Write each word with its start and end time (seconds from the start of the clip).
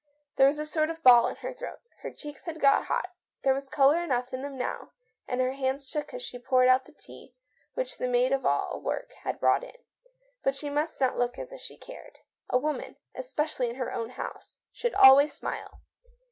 There 0.35 0.47
was 0.47 0.57
a 0.57 0.65
sort 0.65 0.89
of 0.89 1.03
ball 1.03 1.27
in 1.27 1.35
her 1.35 1.53
throat. 1.53 1.77
Her 2.01 2.09
cheeks 2.11 2.45
had 2.45 2.59
got 2.59 2.85
hot; 2.85 3.09
there 3.43 3.53
was 3.53 3.69
colour 3.69 4.01
enough 4.01 4.33
in 4.33 4.41
them 4.41 4.57
now. 4.57 4.93
Her 5.29 5.51
hands 5.51 5.87
shook 5.87 6.11
as 6.11 6.23
she 6.23 6.39
poured 6.39 6.67
out 6.67 6.85
the 6.85 6.91
tea 6.91 7.35
which 7.75 7.99
the 7.99 8.07
maid 8.07 8.31
of 8.31 8.43
all 8.43 8.81
work 8.81 9.11
had 9.21 9.39
brought 9.39 9.63
in. 9.63 9.77
But 10.43 10.55
she 10.55 10.71
must 10.71 10.99
not 10.99 11.19
look 11.19 11.37
as 11.37 11.51
if 11.51 11.61
she 11.61 11.77
cared. 11.77 12.17
A 12.49 12.57
woman— 12.57 12.95
especially 13.13 13.69
in 13.69 13.75
her 13.75 13.93
own 13.93 14.09
house— 14.09 14.57
should 14.73 14.95
always 14.95 15.35
smile. 15.35 15.81